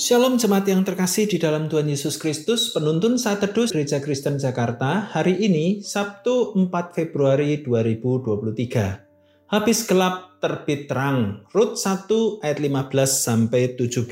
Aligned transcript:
Shalom 0.00 0.40
jemaat 0.40 0.64
yang 0.64 0.80
terkasih 0.80 1.28
di 1.28 1.36
dalam 1.36 1.68
Tuhan 1.68 1.84
Yesus 1.84 2.16
Kristus, 2.16 2.72
penuntun 2.72 3.20
saat 3.20 3.44
teduh 3.44 3.68
Gereja 3.68 4.00
Kristen 4.00 4.40
Jakarta, 4.40 5.12
hari 5.12 5.36
ini 5.44 5.84
Sabtu 5.84 6.56
4 6.56 6.72
Februari 6.96 7.60
2023. 7.60 9.52
Habis 9.52 9.84
gelap 9.84 10.40
terbit 10.40 10.88
terang, 10.88 11.44
Rut 11.52 11.76
1 11.76 12.08
ayat 12.40 12.58
15 12.64 12.96
sampai 13.12 13.76
17. 13.76 14.08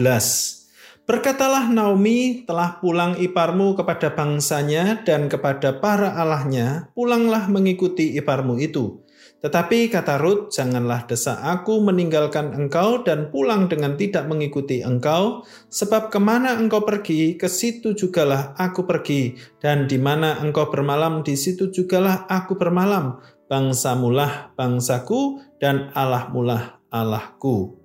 Berkatalah 1.09 1.73
Naomi, 1.73 2.45
telah 2.45 2.77
pulang 2.85 3.17
iparmu 3.17 3.73
kepada 3.73 4.13
bangsanya 4.13 5.01
dan 5.09 5.33
kepada 5.33 5.81
para 5.81 6.21
allahnya, 6.21 6.93
pulanglah 6.93 7.49
mengikuti 7.49 8.13
iparmu 8.21 8.61
itu 8.61 9.08
tetapi 9.39 9.87
kata 9.87 10.19
Rut, 10.19 10.51
janganlah 10.51 11.07
desak 11.07 11.39
aku 11.39 11.79
meninggalkan 11.79 12.51
engkau 12.59 13.07
dan 13.07 13.31
pulang 13.31 13.71
dengan 13.71 13.95
tidak 13.95 14.27
mengikuti 14.27 14.83
engkau, 14.83 15.47
sebab 15.71 16.11
ke 16.11 16.19
mana 16.19 16.59
engkau 16.59 16.83
pergi, 16.83 17.39
ke 17.39 17.47
situ 17.47 17.95
jugalah 17.95 18.59
aku 18.59 18.83
pergi, 18.83 19.39
dan 19.63 19.87
di 19.87 19.95
mana 19.95 20.43
engkau 20.43 20.67
bermalam, 20.67 21.23
di 21.23 21.39
situ 21.39 21.71
jugalah 21.71 22.27
aku 22.27 22.59
bermalam. 22.59 23.23
Bangsamulah 23.47 24.59
bangsaku, 24.59 25.39
dan 25.63 25.95
Allahmulah 25.95 26.83
Allahku. 26.91 27.78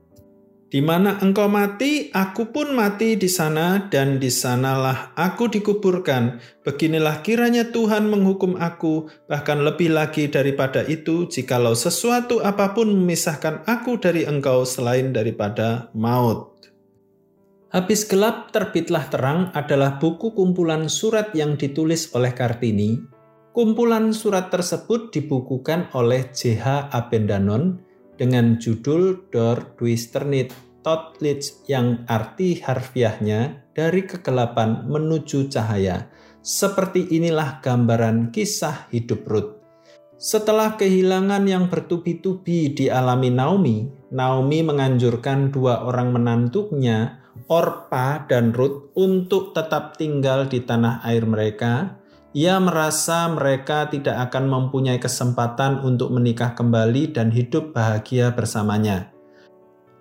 Di 0.73 0.81
mana 0.81 1.21
engkau 1.21 1.45
mati, 1.45 2.09
aku 2.09 2.49
pun 2.49 2.73
mati 2.73 3.13
di 3.13 3.29
sana, 3.29 3.93
dan 3.93 4.17
di 4.17 4.33
sanalah 4.33 5.13
aku 5.13 5.45
dikuburkan. 5.45 6.41
Beginilah 6.65 7.21
kiranya 7.21 7.69
Tuhan 7.69 8.09
menghukum 8.09 8.57
aku, 8.57 9.05
bahkan 9.29 9.61
lebih 9.61 9.93
lagi 9.93 10.33
daripada 10.33 10.81
itu, 10.81 11.29
jikalau 11.29 11.77
sesuatu 11.77 12.41
apa 12.41 12.73
pun 12.73 12.89
memisahkan 12.89 13.61
aku 13.69 14.01
dari 14.01 14.25
engkau 14.25 14.65
selain 14.65 15.13
daripada 15.13 15.93
maut. 15.93 16.57
Habis 17.69 18.09
gelap 18.09 18.49
terbitlah 18.49 19.13
terang 19.13 19.53
adalah 19.53 20.01
buku 20.01 20.33
kumpulan 20.33 20.89
surat 20.89 21.37
yang 21.37 21.53
ditulis 21.53 22.09
oleh 22.17 22.33
Kartini. 22.33 22.97
Kumpulan 23.53 24.09
surat 24.09 24.49
tersebut 24.49 25.13
dibukukan 25.13 25.93
oleh 25.93 26.33
J.H. 26.33 26.89
Abendanon 26.89 27.92
dengan 28.15 28.61
judul 28.61 29.29
Dor 29.33 29.77
Duisternit 29.77 30.53
Totlitz 30.83 31.63
yang 31.65 32.03
arti 32.05 32.59
harfiahnya 32.59 33.71
dari 33.71 34.03
kegelapan 34.03 34.85
menuju 34.85 35.47
cahaya. 35.49 36.11
Seperti 36.43 37.07
inilah 37.15 37.63
gambaran 37.63 38.35
kisah 38.35 38.91
hidup 38.91 39.23
Ruth. 39.31 39.51
Setelah 40.19 40.75
kehilangan 40.75 41.47
yang 41.47 41.71
bertubi-tubi 41.71 42.75
dialami 42.75 43.31
Naomi, 43.31 43.87
Naomi 44.11 44.59
menganjurkan 44.63 45.51
dua 45.55 45.87
orang 45.87 46.11
menantunya, 46.11 47.23
Orpa 47.47 48.27
dan 48.27 48.51
Ruth, 48.51 48.91
untuk 48.95 49.55
tetap 49.55 49.95
tinggal 49.95 50.51
di 50.51 50.63
tanah 50.63 51.03
air 51.07 51.23
mereka 51.23 52.02
ia 52.33 52.57
merasa 52.57 53.29
mereka 53.29 53.85
tidak 53.93 54.17
akan 54.29 54.49
mempunyai 54.49 54.97
kesempatan 54.97 55.85
untuk 55.85 56.09
menikah 56.09 56.57
kembali 56.57 57.13
dan 57.13 57.29
hidup 57.29 57.77
bahagia 57.77 58.33
bersamanya. 58.33 59.13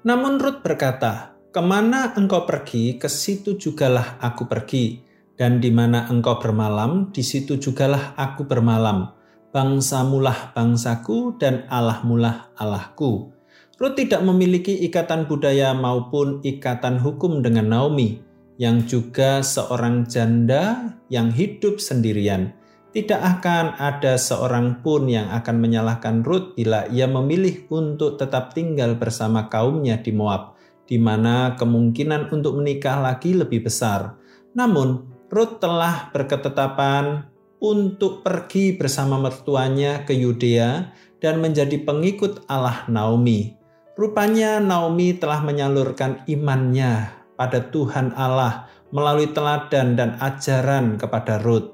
Namun 0.03 0.41
Ruth 0.41 0.65
berkata, 0.65 1.37
Ke 1.53 1.61
mana 1.61 2.17
engkau 2.17 2.49
pergi, 2.49 2.97
ke 2.97 3.13
situ 3.13 3.61
jugalah 3.61 4.17
aku 4.25 4.49
pergi. 4.49 5.05
Dan 5.37 5.61
di 5.61 5.69
mana 5.69 6.09
engkau 6.09 6.41
bermalam, 6.41 7.13
di 7.13 7.21
situ 7.21 7.61
jugalah 7.61 8.17
aku 8.17 8.49
bermalam. 8.49 9.13
Bangsamulah 9.53 10.57
bangsaku 10.57 11.37
dan 11.37 11.69
Allahmulah 11.69 12.57
Allahku. 12.57 13.29
Ruth 13.77 13.97
tidak 14.01 14.25
memiliki 14.25 14.73
ikatan 14.89 15.29
budaya 15.29 15.77
maupun 15.77 16.41
ikatan 16.41 16.97
hukum 16.97 17.45
dengan 17.45 17.69
Naomi 17.69 18.32
yang 18.61 18.85
juga 18.85 19.41
seorang 19.41 20.05
janda 20.09 20.97
yang 21.09 21.33
hidup 21.33 21.81
sendirian. 21.81 22.53
Tidak 22.93 23.17
akan 23.17 23.81
ada 23.81 24.21
seorang 24.21 24.85
pun 24.85 25.09
yang 25.09 25.33
akan 25.33 25.57
menyalahkan 25.65 26.21
Ruth 26.21 26.53
bila 26.53 26.85
ia 26.93 27.09
memilih 27.09 27.65
untuk 27.73 28.21
tetap 28.21 28.53
tinggal 28.53 29.01
bersama 29.01 29.49
kaumnya 29.49 29.97
di 29.97 30.13
Moab, 30.13 30.61
di 30.85 31.01
mana 31.01 31.57
kemungkinan 31.57 32.29
untuk 32.29 32.61
menikah 32.61 33.01
lagi 33.01 33.33
lebih 33.33 33.65
besar. 33.65 34.21
Namun, 34.53 35.09
Ruth 35.33 35.57
telah 35.57 36.13
berketetapan 36.13 37.25
untuk 37.65 38.21
pergi 38.21 38.77
bersama 38.77 39.17
mertuanya 39.17 40.05
ke 40.05 40.13
Yudea 40.13 40.93
dan 41.25 41.41
menjadi 41.41 41.81
pengikut 41.81 42.45
Allah 42.45 42.85
Naomi. 42.93 43.57
Rupanya 43.97 44.61
Naomi 44.61 45.17
telah 45.17 45.41
menyalurkan 45.41 46.29
imannya 46.29 47.22
pada 47.37 47.73
Tuhan 47.73 48.13
Allah 48.17 48.69
melalui 48.93 49.33
teladan 49.33 49.97
dan 49.97 50.21
ajaran 50.21 51.01
kepada 51.01 51.41
Ruth. 51.41 51.73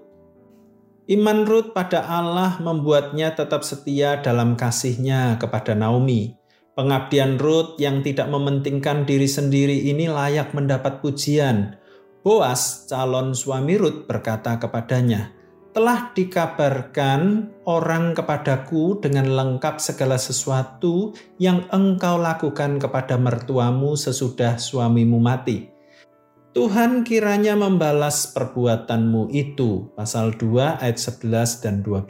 Iman 1.08 1.48
Ruth 1.48 1.72
pada 1.72 2.04
Allah 2.04 2.60
membuatnya 2.60 3.32
tetap 3.32 3.64
setia 3.64 4.20
dalam 4.20 4.60
kasihnya 4.60 5.40
kepada 5.40 5.72
Naomi. 5.72 6.36
Pengabdian 6.76 7.40
Ruth 7.40 7.80
yang 7.80 8.04
tidak 8.04 8.30
mementingkan 8.30 9.08
diri 9.08 9.26
sendiri 9.26 9.88
ini 9.88 10.06
layak 10.06 10.54
mendapat 10.54 11.00
pujian. 11.02 11.80
Boas, 12.22 12.86
calon 12.86 13.32
suami 13.32 13.80
Ruth, 13.80 14.04
berkata 14.04 14.60
kepadanya, 14.60 15.32
telah 15.72 16.10
dikabarkan 16.16 17.52
orang 17.68 18.16
kepadaku 18.16 18.98
dengan 18.98 19.28
lengkap 19.28 19.78
segala 19.78 20.16
sesuatu 20.16 21.12
yang 21.36 21.68
engkau 21.70 22.16
lakukan 22.16 22.80
kepada 22.80 23.20
mertuamu 23.20 23.94
sesudah 23.94 24.56
suamimu 24.56 25.20
mati. 25.20 25.68
Tuhan 26.56 27.04
kiranya 27.06 27.54
membalas 27.54 28.34
perbuatanmu 28.34 29.30
itu. 29.30 29.92
Pasal 29.94 30.34
2 30.34 30.82
ayat 30.82 30.98
11 30.98 31.62
dan 31.62 31.86
12. 31.86 32.08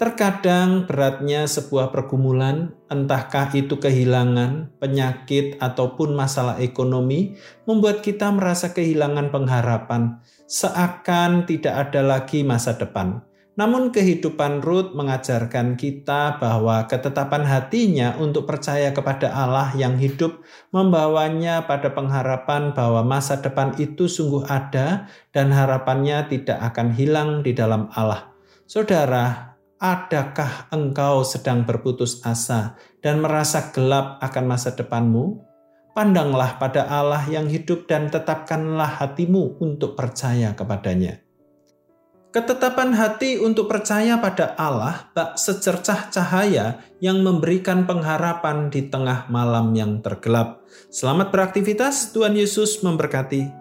Terkadang 0.00 0.88
beratnya 0.88 1.44
sebuah 1.44 1.92
pergumulan, 1.92 2.72
entahkah 2.88 3.52
itu 3.52 3.76
kehilangan, 3.76 4.72
penyakit, 4.80 5.60
ataupun 5.60 6.16
masalah 6.16 6.56
ekonomi, 6.56 7.36
membuat 7.68 8.00
kita 8.00 8.32
merasa 8.32 8.72
kehilangan 8.72 9.28
pengharapan, 9.28 10.24
seakan 10.48 11.44
tidak 11.44 11.92
ada 11.92 12.00
lagi 12.00 12.40
masa 12.40 12.80
depan. 12.80 13.20
Namun 13.60 13.92
kehidupan 13.92 14.64
Ruth 14.64 14.96
mengajarkan 14.96 15.76
kita 15.76 16.40
bahwa 16.40 16.88
ketetapan 16.88 17.44
hatinya 17.44 18.16
untuk 18.16 18.48
percaya 18.48 18.96
kepada 18.96 19.28
Allah 19.28 19.68
yang 19.76 20.00
hidup 20.00 20.40
membawanya 20.72 21.68
pada 21.68 21.92
pengharapan 21.92 22.72
bahwa 22.72 23.04
masa 23.04 23.36
depan 23.36 23.76
itu 23.76 24.08
sungguh 24.08 24.48
ada 24.48 25.12
dan 25.36 25.52
harapannya 25.52 26.24
tidak 26.32 26.56
akan 26.72 26.88
hilang 26.96 27.44
di 27.44 27.52
dalam 27.52 27.92
Allah. 27.92 28.32
Saudara, 28.64 29.50
Adakah 29.80 30.68
engkau 30.76 31.24
sedang 31.24 31.64
berputus 31.64 32.20
asa 32.20 32.76
dan 33.00 33.24
merasa 33.24 33.72
gelap 33.72 34.20
akan 34.20 34.44
masa 34.44 34.76
depanmu? 34.76 35.40
Pandanglah 35.96 36.60
pada 36.60 36.84
Allah 36.84 37.24
yang 37.32 37.48
hidup 37.48 37.88
dan 37.88 38.12
tetapkanlah 38.12 39.00
hatimu 39.00 39.56
untuk 39.56 39.96
percaya 39.96 40.52
kepadanya. 40.52 41.24
Ketetapan 42.28 42.92
hati 42.92 43.40
untuk 43.40 43.72
percaya 43.72 44.20
pada 44.20 44.52
Allah 44.60 45.08
bak 45.16 45.40
secercah 45.40 46.12
cahaya 46.12 46.84
yang 47.00 47.24
memberikan 47.24 47.88
pengharapan 47.88 48.68
di 48.68 48.84
tengah 48.84 49.32
malam 49.32 49.72
yang 49.72 50.04
tergelap. 50.04 50.60
Selamat 50.92 51.32
beraktivitas, 51.32 52.12
Tuhan 52.12 52.36
Yesus 52.36 52.84
memberkati. 52.84 53.59